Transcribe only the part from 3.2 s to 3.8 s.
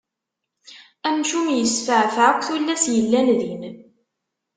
din.